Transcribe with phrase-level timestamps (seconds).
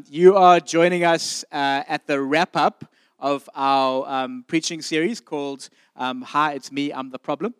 [0.00, 5.20] Um, you are joining us uh, at the wrap up of our um, preaching series
[5.20, 7.54] called um, Hi, It's Me, I'm the Problem,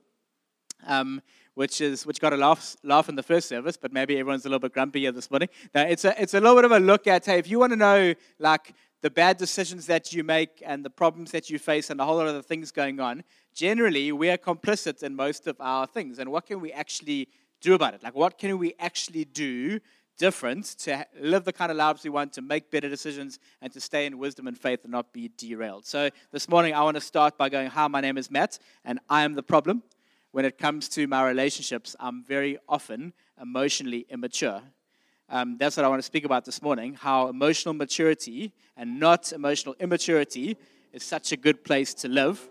[0.87, 1.21] um,
[1.53, 4.49] which, is, which got a laugh, laugh in the first service, but maybe everyone's a
[4.49, 5.51] little bit grumpy here this morning.
[5.75, 7.73] Now, it's, a, it's a little bit of a look at, hey, if you want
[7.73, 11.91] to know, like, the bad decisions that you make and the problems that you face
[11.91, 13.23] and a whole lot of the things going on,
[13.55, 16.19] generally we are complicit in most of our things.
[16.19, 17.29] And what can we actually
[17.61, 18.03] do about it?
[18.03, 19.81] Like, what can we actually do
[20.21, 23.81] different to live the kind of lives we want, to make better decisions, and to
[23.81, 25.87] stay in wisdom and faith and not be derailed?
[25.87, 29.01] So, this morning I want to start by going, Hi, my name is Matt, and
[29.09, 29.83] I am the problem.
[30.33, 34.61] When it comes to my relationships, I'm very often emotionally immature.
[35.31, 39.33] Um, that's what I want to speak about this morning how emotional maturity and not
[39.33, 40.59] emotional immaturity
[40.93, 42.47] is such a good place to live,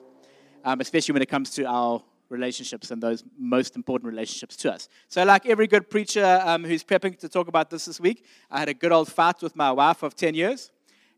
[0.66, 4.88] um, especially when it comes to our relationships and those most important relationships to us.
[5.08, 8.60] So, like every good preacher um, who's prepping to talk about this this week, I
[8.60, 10.72] had a good old fight with my wife of 10 years.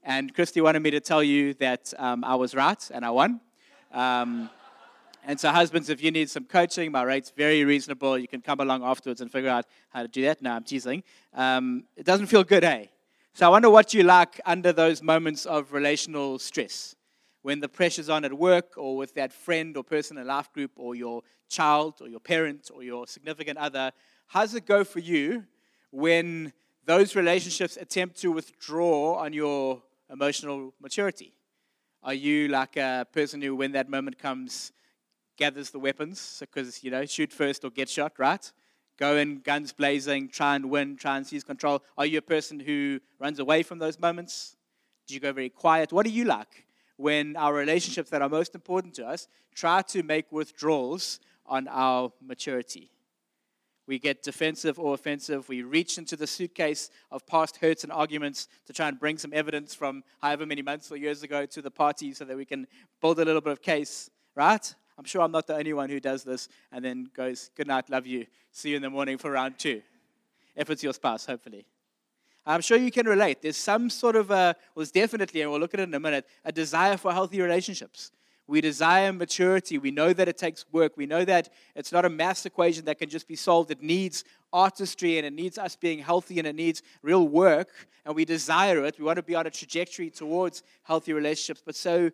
[0.03, 3.39] And Christy wanted me to tell you that um, I was right and I won.
[3.91, 4.49] Um,
[5.23, 8.17] and so, husbands, if you need some coaching, my rate's very reasonable.
[8.17, 10.41] You can come along afterwards and figure out how to do that.
[10.41, 11.03] No, I'm teasing.
[11.33, 12.85] Um, it doesn't feel good, eh?
[13.33, 16.95] So, I wonder what you like under those moments of relational stress
[17.41, 20.51] when the pressure's on at work or with that friend or person in a life
[20.53, 23.91] group or your child or your parent or your significant other,
[24.27, 25.43] how does it go for you
[25.91, 26.53] when
[26.85, 31.33] those relationships attempt to withdraw on your emotional maturity?
[32.03, 34.71] Are you like a person who, when that moment comes,
[35.37, 36.37] gathers the weapons?
[36.39, 38.51] Because, you know, shoot first or get shot, right?
[38.97, 41.83] Go in guns blazing, try and win, try and seize control.
[41.97, 44.55] Are you a person who runs away from those moments?
[45.07, 45.91] Do you go very quiet?
[45.91, 46.65] What do you like?
[47.01, 52.11] When our relationships that are most important to us try to make withdrawals on our
[52.21, 52.91] maturity.
[53.87, 55.49] We get defensive or offensive.
[55.49, 59.33] We reach into the suitcase of past hurts and arguments to try and bring some
[59.33, 62.67] evidence from however many months or years ago to the party so that we can
[63.01, 64.73] build a little bit of case, right?
[64.97, 67.89] I'm sure I'm not the only one who does this and then goes, Good night,
[67.89, 68.27] love you.
[68.51, 69.81] See you in the morning for round two.
[70.55, 71.65] If it's your spouse, hopefully.
[72.45, 73.41] I'm sure you can relate.
[73.41, 76.25] There's some sort of a, well, definitely, and we'll look at it in a minute,
[76.43, 78.11] a desire for healthy relationships.
[78.47, 79.77] We desire maturity.
[79.77, 80.97] We know that it takes work.
[80.97, 83.71] We know that it's not a math equation that can just be solved.
[83.71, 87.69] It needs artistry and it needs us being healthy and it needs real work.
[88.05, 88.97] And we desire it.
[88.97, 91.61] We want to be on a trajectory towards healthy relationships.
[91.65, 92.11] But so,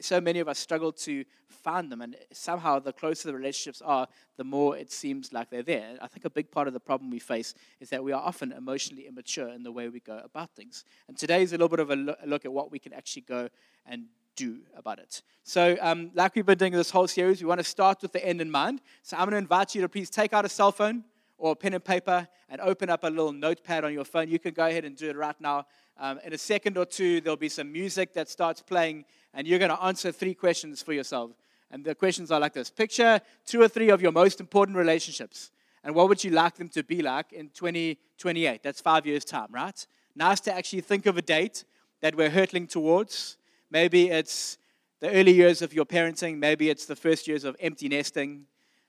[0.00, 2.02] so many of us struggle to find them.
[2.02, 4.06] And somehow, the closer the relationships are,
[4.36, 5.96] the more it seems like they're there.
[6.00, 8.52] I think a big part of the problem we face is that we are often
[8.52, 10.84] emotionally immature in the way we go about things.
[11.08, 11.96] And today is a little bit of a
[12.26, 13.48] look at what we can actually go
[13.86, 14.04] and
[14.36, 15.22] do about it.
[15.44, 18.24] So, um, like we've been doing this whole series, we want to start with the
[18.24, 18.80] end in mind.
[19.02, 21.04] So, I'm going to invite you to please take out a cell phone
[21.36, 24.28] or a pen and paper and open up a little notepad on your phone.
[24.28, 25.66] You can go ahead and do it right now.
[25.98, 29.04] Um, in a second or two, there'll be some music that starts playing,
[29.34, 31.32] and you're going to answer three questions for yourself.
[31.70, 35.50] And the questions are like this Picture two or three of your most important relationships,
[35.82, 38.62] and what would you like them to be like in 2028?
[38.62, 39.86] That's five years' time, right?
[40.14, 41.64] Nice to actually think of a date
[42.00, 43.38] that we're hurtling towards
[43.72, 44.58] Maybe it's
[45.00, 46.36] the early years of your parenting.
[46.36, 48.44] Maybe it's the first years of empty nesting.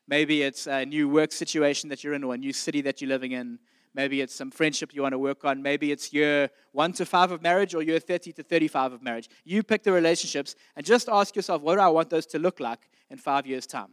[0.09, 3.07] Maybe it's a new work situation that you're in or a new city that you're
[3.07, 3.59] living in.
[3.95, 5.61] Maybe it's some friendship you want to work on.
[5.61, 9.29] Maybe it's year one to five of marriage or year 30 to 35 of marriage.
[9.45, 12.59] You pick the relationships and just ask yourself, what do I want those to look
[12.59, 13.91] like in five years' time?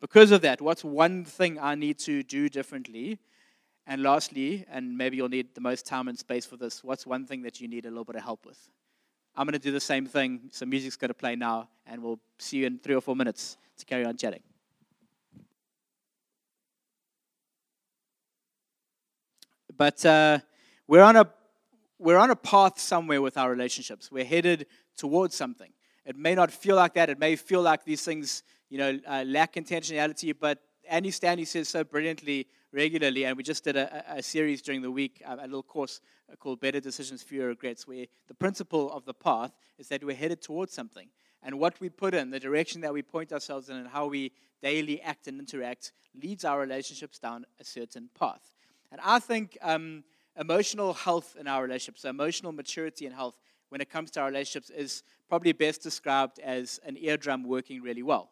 [0.00, 3.18] Because of that, what's one thing I need to do differently?
[3.88, 7.26] And lastly, and maybe you'll need the most time and space for this, what's one
[7.26, 8.68] thing that you need a little bit of help with?
[9.34, 10.50] I'm going to do the same thing.
[10.50, 13.56] Some music's going to play now, and we'll see you in three or four minutes
[13.78, 14.42] to carry on chatting.
[19.76, 20.38] But uh,
[20.86, 21.26] we're on a
[21.98, 24.10] we're on a path somewhere with our relationships.
[24.10, 24.66] We're headed
[24.96, 25.72] towards something.
[26.04, 27.08] It may not feel like that.
[27.08, 30.34] It may feel like these things, you know, uh, lack intentionality.
[30.38, 34.82] But Andy Stanley says so brilliantly regularly, and we just did a, a series during
[34.82, 36.00] the week, a, a little course
[36.38, 40.40] called Better Decisions, Fewer Regrets, where the principle of the path is that we're headed
[40.40, 41.08] towards something.
[41.42, 44.32] And what we put in, the direction that we point ourselves in, and how we
[44.62, 48.54] daily act and interact leads our relationships down a certain path.
[48.90, 50.04] And I think um,
[50.38, 53.38] emotional health in our relationships, so emotional maturity and health
[53.70, 58.02] when it comes to our relationships, is probably best described as an eardrum working really
[58.02, 58.30] well.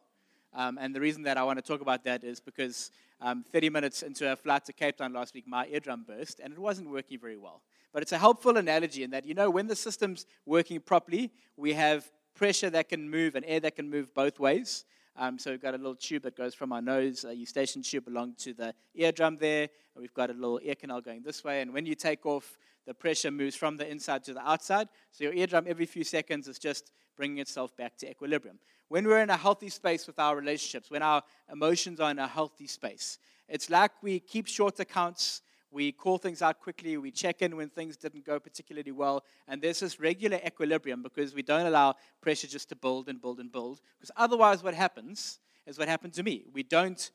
[0.53, 3.71] Um, and the reason that I want to talk about that is because um, 30
[3.71, 6.91] minutes into a flight to Cape Town last week, my eardrum burst, and it wasn't
[6.91, 7.63] working very well.
[7.93, 11.73] But it's a helpful analogy in that, you know, when the system's working properly, we
[11.75, 14.85] have pressure that can move and air that can move both ways.
[15.17, 18.09] Um, so we've got a little tube that goes from our nose, a eustachian tube
[18.09, 19.69] along to the eardrum there.
[19.97, 21.61] We've got a little ear canal going this way.
[21.61, 22.57] And when you take off,
[22.91, 24.89] the pressure moves from the inside to the outside.
[25.13, 28.59] So your eardrum every few seconds is just bringing itself back to equilibrium.
[28.89, 31.23] When we're in a healthy space with our relationships, when our
[31.53, 36.43] emotions are in a healthy space, it's like we keep short accounts, we call things
[36.43, 40.41] out quickly, we check in when things didn't go particularly well, and there's this regular
[40.45, 43.81] equilibrium because we don't allow pressure just to build and build and build.
[44.01, 46.47] Because otherwise, what happens is what happened to me.
[46.53, 47.09] We don't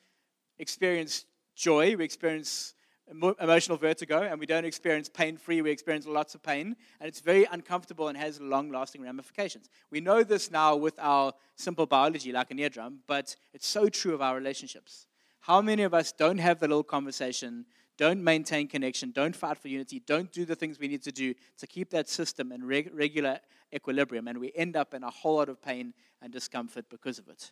[0.58, 2.76] experience joy, we experience
[3.08, 7.20] emotional vertigo, and we don't experience pain free, we experience lots of pain, and it's
[7.20, 9.70] very uncomfortable and has long lasting ramifications.
[9.92, 14.14] We know this now with our simple biology, like an eardrum, but it's so true
[14.14, 15.08] of our relationships.
[15.42, 17.66] How many of us don't have the little conversation,
[17.98, 21.36] don't maintain connection, don't fight for unity, don't do the things we need to do
[21.60, 23.40] to keep that system in reg- regular
[23.74, 27.28] equilibrium, and we end up in a whole lot of pain and discomfort because of
[27.30, 27.52] it?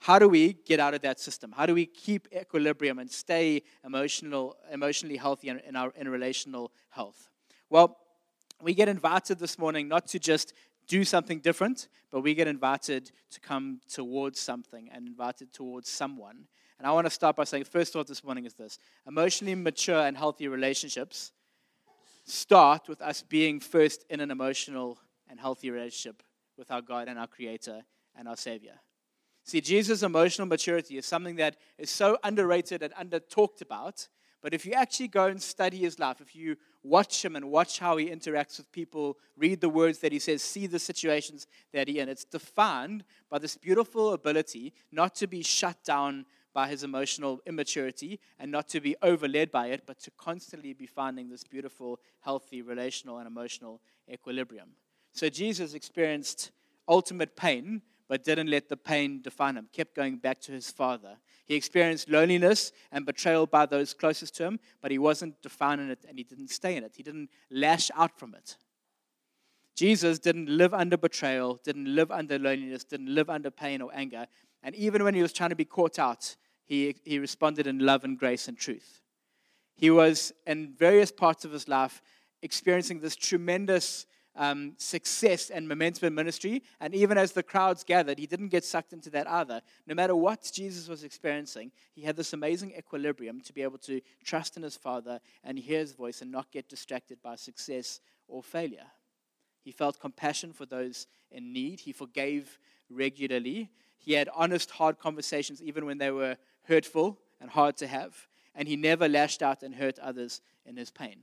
[0.00, 1.52] How do we get out of that system?
[1.52, 6.72] How do we keep equilibrium and stay emotional, emotionally healthy in, in our in relational
[6.88, 7.28] health?
[7.68, 7.98] Well,
[8.62, 10.54] we get invited this morning not to just
[10.88, 16.46] do something different, but we get invited to come towards something and invited towards someone.
[16.78, 20.00] And I want to start by saying, first thought this morning is this emotionally mature
[20.00, 21.32] and healthy relationships
[22.24, 24.98] start with us being first in an emotional
[25.28, 26.22] and healthy relationship
[26.56, 27.82] with our God and our Creator
[28.16, 28.80] and our Savior.
[29.44, 34.08] See, Jesus' emotional maturity is something that is so underrated and under talked about.
[34.42, 37.78] But if you actually go and study his life, if you watch him and watch
[37.78, 41.88] how he interacts with people, read the words that he says, see the situations that
[41.88, 46.82] he in, it's defined by this beautiful ability not to be shut down by his
[46.82, 51.44] emotional immaturity and not to be overled by it, but to constantly be finding this
[51.44, 54.70] beautiful, healthy relational and emotional equilibrium.
[55.12, 56.50] So Jesus experienced
[56.88, 61.16] ultimate pain but didn't let the pain define him, kept going back to his father.
[61.46, 66.04] He experienced loneliness and betrayal by those closest to him, but he wasn't defining it
[66.08, 66.94] and he didn't stay in it.
[66.96, 68.56] He didn't lash out from it.
[69.76, 74.26] Jesus didn't live under betrayal, didn't live under loneliness, didn't live under pain or anger.
[74.64, 76.34] And even when he was trying to be caught out,
[76.64, 79.02] he, he responded in love and grace and truth.
[79.76, 82.02] He was in various parts of his life
[82.42, 84.06] experiencing this tremendous
[84.36, 86.62] um, success and momentum in ministry.
[86.80, 89.60] And even as the crowds gathered, he didn't get sucked into that either.
[89.86, 94.00] No matter what Jesus was experiencing, he had this amazing equilibrium to be able to
[94.24, 98.42] trust in his Father and hear his voice and not get distracted by success or
[98.42, 98.86] failure.
[99.62, 101.80] He felt compassion for those in need.
[101.80, 103.70] He forgave regularly.
[103.98, 108.26] He had honest, hard conversations, even when they were hurtful and hard to have.
[108.54, 111.16] And he never lashed out and hurt others in his pain.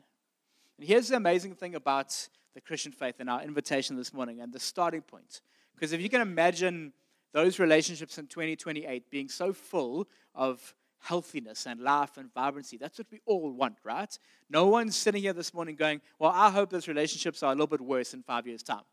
[0.77, 4.51] And here's the amazing thing about the Christian faith and our invitation this morning and
[4.51, 5.41] the starting point.
[5.75, 6.91] Because if you can imagine
[7.31, 13.05] those relationships in 2028 being so full of healthiness and life and vibrancy, that's what
[13.11, 14.17] we all want, right?
[14.49, 17.67] No one's sitting here this morning going, Well, I hope those relationships are a little
[17.67, 18.85] bit worse in five years' time.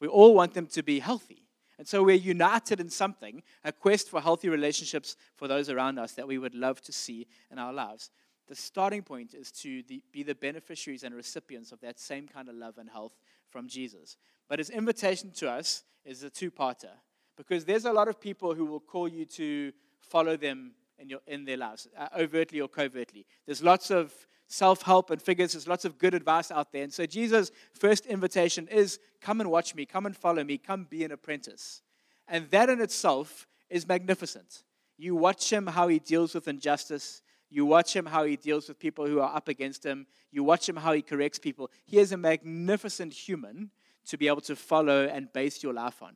[0.00, 1.46] We all want them to be healthy.
[1.78, 6.14] And so we're united in something, a quest for healthy relationships for those around us
[6.14, 8.10] that we would love to see in our lives
[8.48, 12.48] the starting point is to the, be the beneficiaries and recipients of that same kind
[12.48, 13.12] of love and health
[13.50, 14.16] from Jesus.
[14.48, 16.96] But his invitation to us is a two parter
[17.36, 21.20] because there's a lot of people who will call you to follow them in, your,
[21.26, 23.26] in their lives, uh, overtly or covertly.
[23.46, 24.12] There's lots of
[24.48, 26.82] self help and figures, there's lots of good advice out there.
[26.82, 30.86] And so Jesus' first invitation is come and watch me, come and follow me, come
[30.88, 31.82] be an apprentice.
[32.26, 34.64] And that in itself is magnificent.
[34.96, 37.22] You watch him how he deals with injustice.
[37.50, 40.06] You watch him how he deals with people who are up against him.
[40.30, 41.70] You watch him how he corrects people.
[41.84, 43.70] He is a magnificent human
[44.06, 46.14] to be able to follow and base your life on.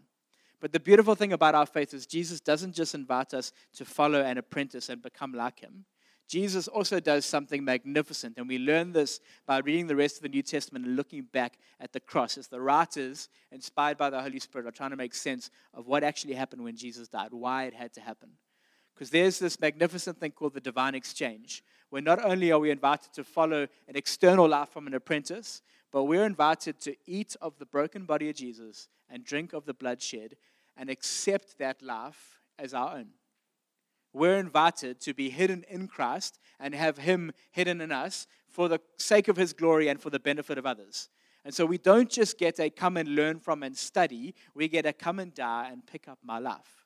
[0.61, 4.23] But the beautiful thing about our faith is Jesus doesn't just invite us to follow
[4.23, 5.85] and apprentice and become like him.
[6.29, 10.29] Jesus also does something magnificent, and we learn this by reading the rest of the
[10.29, 14.39] New Testament and looking back at the cross as the writers, inspired by the Holy
[14.39, 17.75] Spirit, are trying to make sense of what actually happened when Jesus died, why it
[17.75, 18.31] had to happen.
[18.95, 23.13] Because there's this magnificent thing called the divine exchange, where not only are we invited
[23.15, 27.67] to follow an external life from an apprentice, but we're invited to eat of the
[27.67, 30.37] broken body of Jesus and drink of the blood shed
[30.77, 33.09] and accept that life as our own.
[34.15, 38.81] We're invited to be hidden in Christ and have Him hidden in us for the
[38.99, 41.09] sake of His glory and for the benefit of others.
[41.45, 44.87] And so we don't just get a come and learn from and study, we get
[44.87, 46.82] a come and die and pick up my life.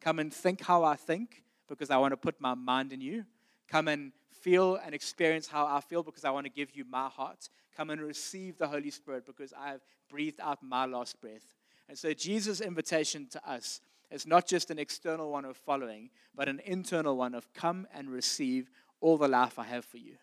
[0.00, 3.24] Come and think how I think because I want to put my mind in you.
[3.68, 7.08] Come and feel and experience how I feel because I want to give you my
[7.08, 7.48] heart.
[7.76, 11.54] Come and receive the Holy Spirit because I have breathed out my last breath.
[11.88, 16.48] And so Jesus' invitation to us is not just an external one of following, but
[16.48, 20.16] an internal one of come and receive all the life I have for you.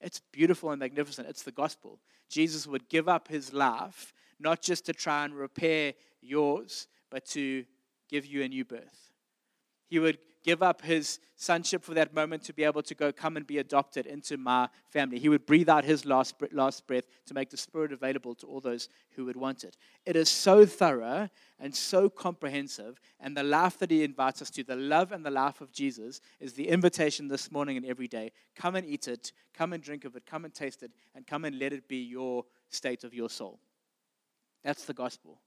[0.00, 1.28] It's beautiful and magnificent.
[1.28, 1.98] It's the gospel.
[2.28, 7.64] Jesus would give up his life, not just to try and repair yours, but to
[8.08, 9.05] give you a new birth.
[9.88, 13.36] He would give up his sonship for that moment to be able to go come
[13.36, 15.18] and be adopted into my family.
[15.18, 18.60] He would breathe out his last, last breath to make the Spirit available to all
[18.60, 19.76] those who would want it.
[20.06, 21.28] It is so thorough
[21.58, 23.00] and so comprehensive.
[23.18, 26.20] And the life that he invites us to, the love and the life of Jesus,
[26.38, 28.30] is the invitation this morning and every day.
[28.54, 31.44] Come and eat it, come and drink of it, come and taste it, and come
[31.44, 33.58] and let it be your state of your soul.
[34.62, 35.40] That's the gospel.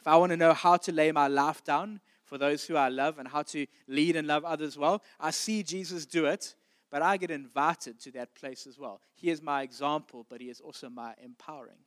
[0.00, 2.00] If I want to know how to lay my life down,
[2.34, 5.04] for those who I love and how to lead and love others well.
[5.20, 6.56] I see Jesus do it,
[6.90, 9.00] but I get invited to that place as well.
[9.14, 11.78] He is my example, but He is also my empowering.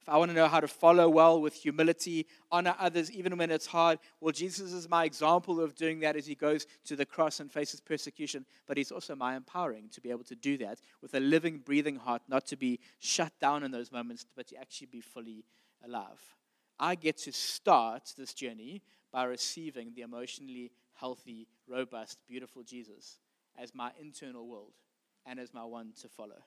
[0.00, 3.50] If I want to know how to follow well with humility, honor others even when
[3.50, 7.04] it's hard, well, Jesus is my example of doing that as He goes to the
[7.04, 10.80] cross and faces persecution, but He's also my empowering to be able to do that
[11.02, 14.56] with a living, breathing heart, not to be shut down in those moments, but to
[14.56, 15.44] actually be fully
[15.84, 16.22] alive.
[16.80, 23.18] I get to start this journey by receiving the emotionally healthy, robust, beautiful Jesus
[23.60, 24.72] as my internal world
[25.26, 26.42] and as my one to follow.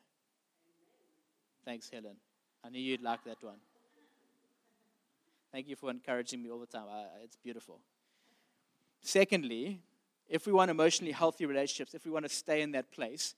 [1.65, 2.15] Thanks, Helen.
[2.63, 3.57] I knew you'd like that one.
[5.51, 6.85] Thank you for encouraging me all the time.
[6.89, 7.79] I, it's beautiful.
[9.01, 9.81] Secondly,
[10.29, 13.35] if we want emotionally healthy relationships, if we want to stay in that place,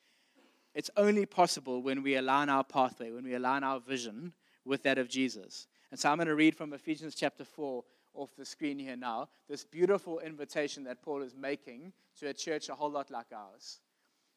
[0.75, 4.33] it's only possible when we align our pathway, when we align our vision
[4.65, 5.67] with that of Jesus.
[5.91, 7.83] And so I'm going to read from Ephesians chapter 4,
[8.13, 12.69] off the screen here now this beautiful invitation that Paul is making to a church
[12.69, 13.79] a whole lot like ours.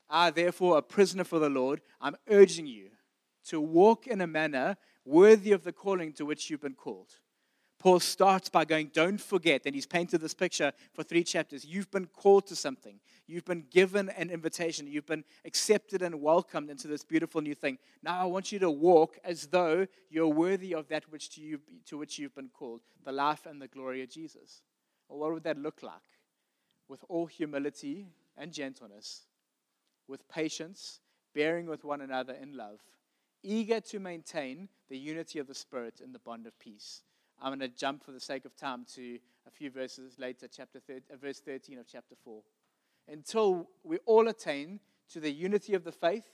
[0.08, 2.90] I, therefore, a prisoner for the Lord, I'm urging you
[3.48, 7.10] to walk in a manner worthy of the calling to which you've been called.
[7.86, 9.62] Paul starts by going, Don't forget.
[9.64, 11.64] And he's painted this picture for three chapters.
[11.64, 16.68] You've been called to something, you've been given an invitation, you've been accepted and welcomed
[16.68, 17.78] into this beautiful new thing.
[18.02, 21.60] Now I want you to walk as though you're worthy of that which to, you,
[21.84, 24.62] to which you've been called the life and the glory of Jesus.
[25.08, 25.94] Well, what would that look like?
[26.88, 29.26] With all humility and gentleness,
[30.08, 30.98] with patience,
[31.36, 32.80] bearing with one another in love,
[33.44, 37.02] eager to maintain the unity of the Spirit in the bond of peace.
[37.40, 40.80] I'm going to jump for the sake of time to a few verses later, chapter
[40.80, 42.42] 13, uh, verse 13 of chapter 4.
[43.08, 44.80] Until we all attain
[45.12, 46.24] to the unity of the faith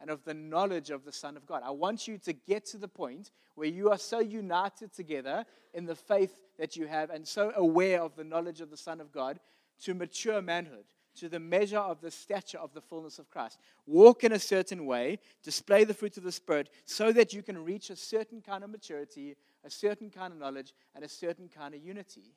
[0.00, 1.62] and of the knowledge of the Son of God.
[1.64, 5.84] I want you to get to the point where you are so united together in
[5.84, 9.12] the faith that you have and so aware of the knowledge of the Son of
[9.12, 9.38] God
[9.82, 10.84] to mature manhood,
[11.16, 13.58] to the measure of the stature of the fullness of Christ.
[13.86, 17.62] Walk in a certain way, display the fruit of the Spirit, so that you can
[17.62, 21.74] reach a certain kind of maturity a certain kind of knowledge, and a certain kind
[21.74, 22.34] of unity.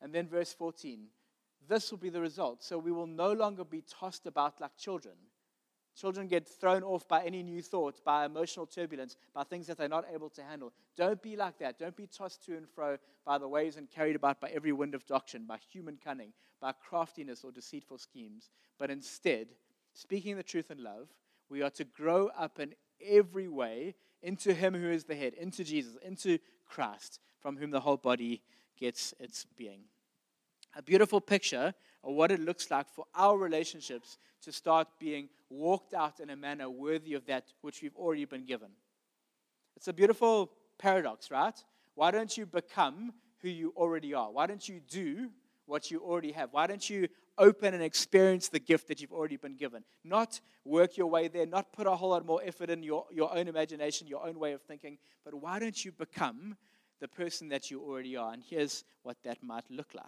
[0.00, 1.08] And then verse 14
[1.66, 2.62] this will be the result.
[2.62, 5.14] So we will no longer be tossed about like children.
[5.96, 9.88] Children get thrown off by any new thought, by emotional turbulence, by things that they're
[9.88, 10.72] not able to handle.
[10.96, 11.78] Don't be like that.
[11.78, 14.94] Don't be tossed to and fro by the waves and carried about by every wind
[14.94, 18.50] of doctrine, by human cunning, by craftiness or deceitful schemes.
[18.78, 19.48] But instead,
[19.92, 21.08] speaking the truth in love,
[21.50, 22.74] we are to grow up in
[23.04, 27.80] every way into Him who is the head, into Jesus, into Christ, from whom the
[27.80, 28.42] whole body
[28.78, 29.80] gets its being.
[30.76, 35.94] A beautiful picture of what it looks like for our relationships to start being walked
[35.94, 38.68] out in a manner worthy of that which we've already been given.
[39.76, 41.54] It's a beautiful paradox, right?
[41.94, 44.30] Why don't you become who you already are?
[44.30, 45.30] Why don't you do
[45.66, 46.50] what you already have?
[46.52, 47.08] Why don't you
[47.38, 49.84] open and experience the gift that you've already been given?
[50.04, 53.36] Not work your way there, not put a whole lot more effort in your, your
[53.36, 56.56] own imagination, your own way of thinking, but why don't you become
[57.00, 58.32] the person that you already are?
[58.32, 60.06] And here's what that might look like.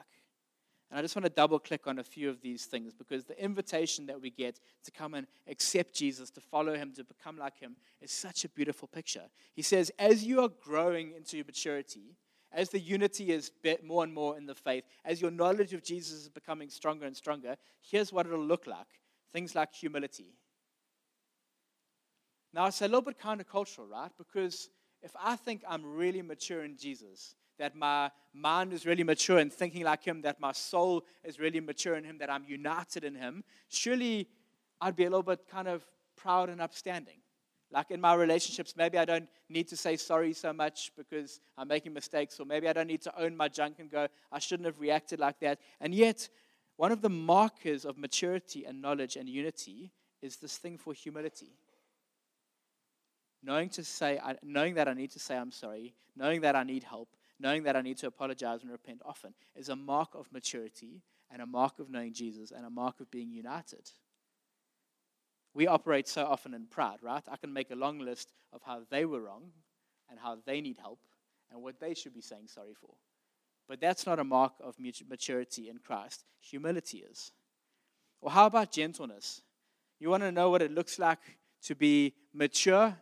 [0.91, 3.41] And I just want to double click on a few of these things because the
[3.43, 7.61] invitation that we get to come and accept Jesus, to follow him, to become like
[7.61, 9.23] him, is such a beautiful picture.
[9.55, 12.17] He says, as you are growing into maturity,
[12.53, 13.51] as the unity is
[13.85, 17.17] more and more in the faith, as your knowledge of Jesus is becoming stronger and
[17.17, 18.87] stronger, here's what it'll look like
[19.33, 20.35] things like humility.
[22.53, 24.11] Now, it's a little bit countercultural, right?
[24.19, 24.71] Because
[25.03, 29.51] if I think I'm really mature in Jesus, that my mind is really mature in
[29.51, 33.15] thinking like Him, that my soul is really mature in Him, that I'm united in
[33.15, 34.29] Him, surely
[34.81, 37.19] I'd be a little bit kind of proud and upstanding.
[37.73, 41.69] Like in my relationships, maybe I don't need to say sorry so much because I'm
[41.69, 44.67] making mistakes, or maybe I don't need to own my junk and go, I shouldn't
[44.67, 45.61] have reacted like that.
[45.81, 46.29] And yet,
[46.77, 51.53] one of the markers of maturity and knowledge and unity is this thing for humility.
[53.43, 56.83] Knowing, to say, knowing that I need to say I'm sorry, knowing that I need
[56.83, 57.09] help,
[57.39, 61.41] knowing that I need to apologize and repent often is a mark of maturity and
[61.41, 63.91] a mark of knowing Jesus and a mark of being united.
[65.55, 67.23] We operate so often in pride, right?
[67.31, 69.51] I can make a long list of how they were wrong
[70.09, 71.01] and how they need help
[71.51, 72.95] and what they should be saying sorry for.
[73.69, 76.25] But that's not a mark of maturity in Christ.
[76.41, 77.33] Humility is.
[78.21, 79.43] Or how about gentleness?
[79.99, 82.97] You want to know what it looks like to be mature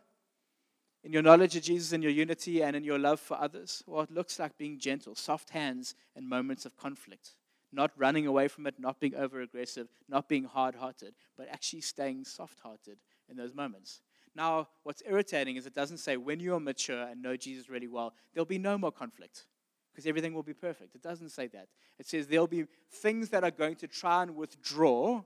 [1.03, 3.83] in your knowledge of Jesus and your unity and in your love for others?
[3.87, 7.35] Well, it looks like being gentle, soft hands in moments of conflict,
[7.71, 11.81] not running away from it, not being over aggressive, not being hard hearted, but actually
[11.81, 12.97] staying soft hearted
[13.29, 14.01] in those moments.
[14.35, 17.87] Now, what's irritating is it doesn't say when you are mature and know Jesus really
[17.87, 19.45] well, there'll be no more conflict
[19.91, 20.95] because everything will be perfect.
[20.95, 21.67] It doesn't say that.
[21.97, 25.23] It says there'll be things that are going to try and withdraw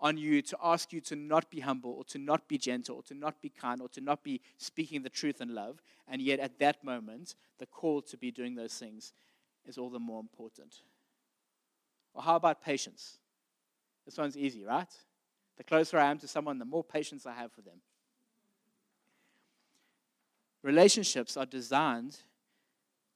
[0.00, 3.02] on you to ask you to not be humble or to not be gentle or
[3.02, 5.82] to not be kind or to not be speaking the truth in love.
[6.08, 9.12] And yet, at that moment, the call to be doing those things
[9.66, 10.76] is all the more important.
[12.14, 13.18] Or how about patience?
[14.04, 14.92] This one's easy, right?
[15.56, 17.80] The closer I am to someone, the more patience I have for them.
[20.62, 22.18] Relationships are designed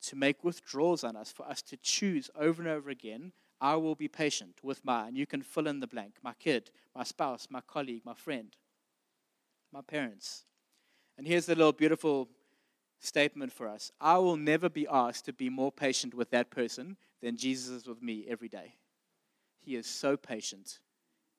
[0.02, 3.94] to make withdrawals on us, for us to choose over and over again I will
[3.94, 7.48] be patient with my, and you can fill in the blank my kid, my spouse,
[7.50, 8.54] my colleague, my friend,
[9.72, 10.44] my parents.
[11.16, 12.28] And here's the little beautiful
[13.00, 16.96] statement for us I will never be asked to be more patient with that person
[17.22, 18.74] than Jesus is with me every day.
[19.64, 20.78] He is so patient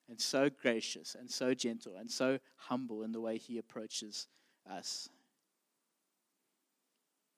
[0.10, 4.28] and so gracious and so gentle and so humble in the way he approaches
[4.70, 5.10] us.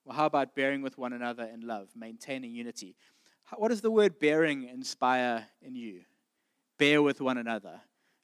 [0.04, 2.96] Well, how about bearing with one another in love, maintaining unity?
[3.56, 6.02] what does the word bearing inspire in you?
[6.78, 7.80] Bear with one another.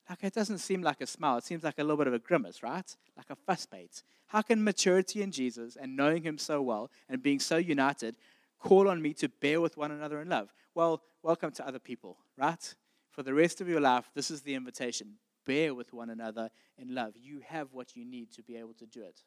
[0.08, 1.38] Like it doesn't seem like a smile.
[1.38, 2.94] It seems like a little bit of a grimace, right?
[3.16, 4.02] Like a fuss bait.
[4.26, 8.16] How can maturity in Jesus and knowing Him so well and being so united
[8.58, 10.52] call on me to bear with one another in love?
[10.74, 12.74] Well, welcome to other people, right?
[13.10, 15.14] For the rest of your life, this is the invitation.
[15.46, 17.14] Bear with one another in love.
[17.16, 19.22] You have what you need to be able to do it.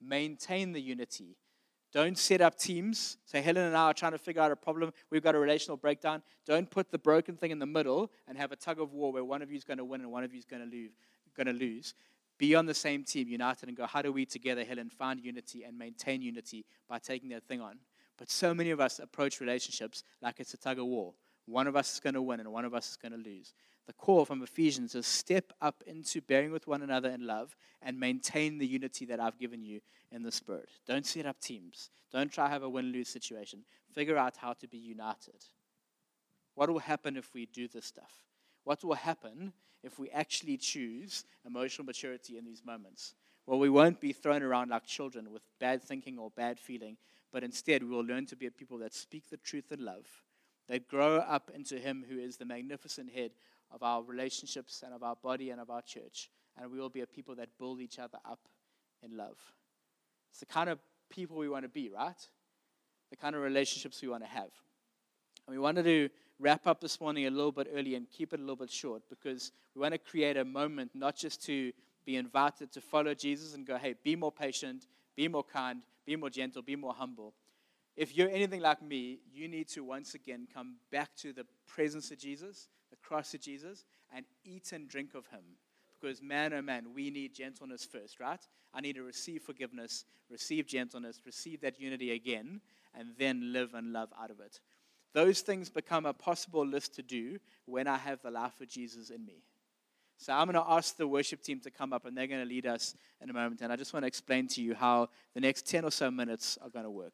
[0.00, 1.36] Maintain the unity
[1.92, 3.18] don't set up teams.
[3.26, 4.92] Say, Helen and I are trying to figure out a problem.
[5.10, 6.22] We've got a relational breakdown.
[6.46, 9.24] Don't put the broken thing in the middle and have a tug of war where
[9.24, 10.92] one of you is going to win and one of you is going to lose.
[11.36, 11.94] Going to lose.
[12.38, 15.64] Be on the same team, united, and go, how do we together, Helen, find unity
[15.64, 17.76] and maintain unity by taking that thing on?
[18.18, 21.14] But so many of us approach relationships like it's a tug of war.
[21.46, 23.54] One of us is going to win and one of us is going to lose.
[23.86, 27.98] The call from Ephesians is step up into bearing with one another in love and
[27.98, 29.80] maintain the unity that I've given you
[30.12, 30.68] in the Spirit.
[30.86, 31.90] Don't set up teams.
[32.12, 33.64] Don't try to have a win lose situation.
[33.92, 35.44] Figure out how to be united.
[36.54, 38.12] What will happen if we do this stuff?
[38.64, 43.14] What will happen if we actually choose emotional maturity in these moments?
[43.46, 46.96] Well, we won't be thrown around like children with bad thinking or bad feeling,
[47.32, 50.06] but instead we will learn to be a people that speak the truth in love,
[50.68, 53.32] that grow up into Him who is the magnificent head
[53.70, 56.30] of our relationships and of our body and of our church.
[56.60, 58.40] And we will be a people that build each other up
[59.02, 59.38] in love.
[60.30, 60.78] It's the kind of
[61.10, 62.28] people we want to be, right?
[63.10, 64.50] The kind of relationships we want to have.
[65.46, 68.40] And we wanted to wrap up this morning a little bit early and keep it
[68.40, 71.72] a little bit short because we want to create a moment not just to
[72.04, 76.16] be invited to follow Jesus and go, hey, be more patient, be more kind, be
[76.16, 77.34] more gentle, be more humble.
[77.96, 82.10] If you're anything like me, you need to once again come back to the presence
[82.10, 83.84] of Jesus, the cross of Jesus,
[84.14, 85.42] and eat and drink of him.
[86.00, 88.40] Because, man, oh man, we need gentleness first, right?
[88.74, 92.60] I need to receive forgiveness, receive gentleness, receive that unity again,
[92.94, 94.60] and then live and love out of it.
[95.12, 99.10] Those things become a possible list to do when I have the life of Jesus
[99.10, 99.42] in me.
[100.22, 102.48] So I'm going to ask the worship team to come up, and they're going to
[102.48, 103.60] lead us in a moment.
[103.60, 106.56] And I just want to explain to you how the next 10 or so minutes
[106.62, 107.12] are going to work.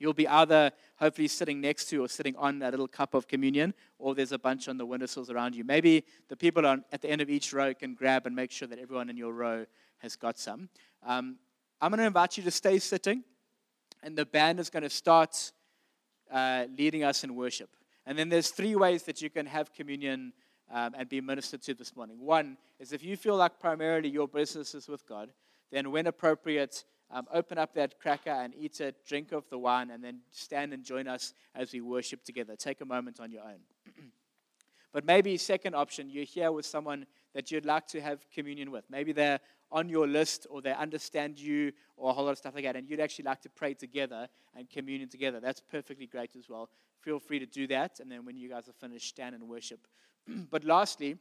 [0.00, 3.72] You'll be either hopefully sitting next to or sitting on that little cup of communion,
[4.00, 5.62] or there's a bunch on the windowsills around you.
[5.62, 8.66] Maybe the people on, at the end of each row can grab and make sure
[8.66, 9.64] that everyone in your row
[9.98, 10.70] has got some.
[11.06, 11.36] Um,
[11.80, 13.22] I'm going to invite you to stay sitting,
[14.02, 15.52] and the band is going to start
[16.32, 17.70] uh, leading us in worship.
[18.04, 20.32] And then there's three ways that you can have communion
[20.72, 22.18] um, and be ministered to this morning.
[22.18, 25.30] One is if you feel like primarily your business is with God,
[25.70, 29.90] then when appropriate, um, open up that cracker and eat it, drink of the wine,
[29.90, 32.56] and then stand and join us as we worship together.
[32.56, 33.60] Take a moment on your own.
[34.92, 38.84] but maybe, second option, you're here with someone that you'd like to have communion with.
[38.90, 39.40] Maybe they're
[39.72, 42.76] on your list or they understand you or a whole lot of stuff like that,
[42.76, 45.40] and you'd actually like to pray together and communion together.
[45.40, 46.68] That's perfectly great as well.
[47.00, 49.88] Feel free to do that, and then when you guys are finished, stand and worship.
[50.50, 51.16] but lastly,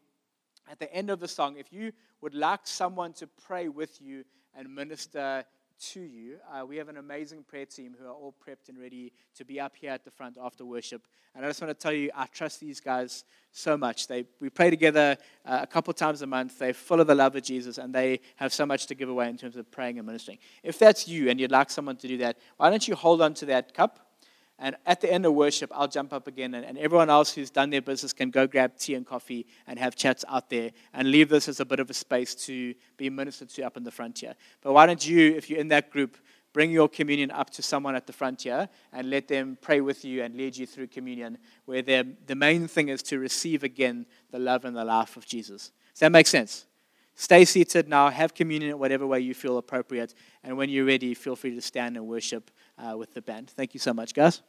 [0.69, 4.23] at the end of the song, if you would like someone to pray with you
[4.53, 5.43] and minister
[5.81, 6.37] to you.
[6.51, 9.59] Uh, we have an amazing prayer team who are all prepped and ready to be
[9.59, 11.01] up here at the front after worship.
[11.33, 14.07] And I just want to tell you, I trust these guys so much.
[14.07, 16.59] They, we pray together uh, a couple times a month.
[16.59, 19.29] They're full of the love of Jesus, and they have so much to give away
[19.29, 20.37] in terms of praying and ministering.
[20.61, 23.33] If that's you and you'd like someone to do that, why don't you hold on
[23.35, 24.10] to that cup?
[24.63, 27.49] And at the end of worship, I'll jump up again, and, and, everyone else who's
[27.49, 31.09] done their business can go grab tea and coffee and have chats out there and
[31.09, 33.89] leave this as a bit of a space to be ministered to up in the
[33.89, 34.35] frontier.
[34.61, 36.15] But why don't you, if you're in that group,
[36.53, 40.21] bring your communion up to someone at the frontier and let them pray with you
[40.21, 44.63] and lead you through communion, where the main thing is to receive again the love
[44.65, 45.71] and the life of Jesus.
[45.93, 46.67] Does that make sense?
[47.15, 51.15] Stay seated now, have communion in whatever way you feel appropriate, and when you're ready,
[51.15, 53.49] feel free to stand and worship uh, with the band.
[53.49, 54.41] Thank you so much, guys.